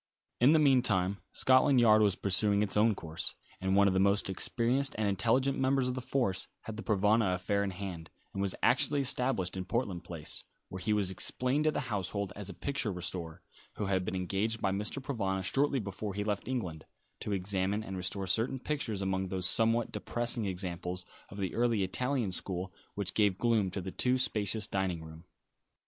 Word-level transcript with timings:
In 0.39 0.51
the 0.53 0.57
meantime 0.57 1.19
Scotland 1.31 1.79
Yard 1.79 2.01
was 2.01 2.15
pursuing 2.15 2.63
its 2.63 2.75
own 2.75 2.95
course, 2.95 3.35
and 3.61 3.75
one 3.75 3.87
of 3.87 3.93
the 3.93 3.99
most 3.99 4.31
experienced 4.31 4.95
and 4.97 5.07
intelligent 5.07 5.59
members 5.59 5.87
of 5.87 5.93
the 5.93 6.01
force 6.01 6.47
had 6.61 6.75
the 6.75 6.81
Provana 6.81 7.35
affair 7.35 7.63
in 7.63 7.69
hand, 7.69 8.09
and 8.33 8.41
was 8.41 8.55
actually 8.63 9.01
established 9.01 9.55
in 9.55 9.63
Portland 9.63 10.03
Place, 10.03 10.43
where 10.69 10.79
he 10.81 10.91
was 10.91 11.11
explained 11.11 11.65
to 11.65 11.71
the 11.71 11.81
household 11.93 12.33
as 12.35 12.49
a 12.49 12.53
picture 12.55 12.91
restorer, 12.91 13.43
who 13.73 13.85
had 13.85 14.03
been 14.03 14.15
engaged 14.15 14.59
by 14.59 14.71
Mr. 14.71 15.03
Provana 15.03 15.43
shortly 15.43 15.79
before 15.79 16.15
he 16.15 16.23
left 16.23 16.47
England, 16.47 16.85
to 17.19 17.31
examine 17.31 17.83
and 17.83 17.95
restore 17.95 18.25
certain 18.25 18.57
pictures 18.57 19.03
among 19.03 19.27
those 19.27 19.45
somewhat 19.45 19.91
depressing 19.91 20.45
examples 20.47 21.05
of 21.29 21.37
the 21.37 21.53
early 21.53 21.83
Italian 21.83 22.31
school 22.31 22.73
which 22.95 23.13
gave 23.13 23.37
gloom 23.37 23.69
to 23.69 23.81
the 23.81 23.91
too 23.91 24.17
spacious 24.17 24.65
dining 24.65 25.03
room. 25.03 25.25